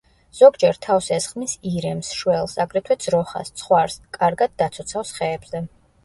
[0.37, 5.63] ზოგჯერ თავს ესხმის ირემს, შველს, აგრეთვე ძროხას, ცხვარს; კარგად დაცოცავს ხეებზე.